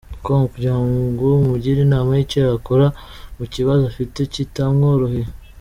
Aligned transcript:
com 0.23 0.41
kugira 0.53 0.75
ngo 0.83 1.25
mumugire 1.33 1.79
inama 1.87 2.09
y’icyo 2.13 2.39
yakora 2.47 2.85
mu 3.37 3.45
kibazo 3.53 3.83
afite 3.91 4.19
kitamworoheye. 4.33 5.27